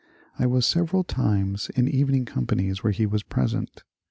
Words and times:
I 0.39 0.47
was 0.47 0.65
several 0.65 1.03
times 1.03 1.69
in 1.75 1.87
evening 1.87 2.25
companies 2.25 2.79
whete 2.79 2.95
he 2.95 3.05
was 3.05 3.21
present. 3.21 3.83